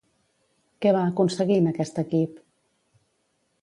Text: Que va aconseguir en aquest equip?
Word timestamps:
Que 0.85 0.93
va 0.95 1.03
aconseguir 1.11 1.59
en 1.65 1.71
aquest 1.75 2.03
equip? 2.07 2.43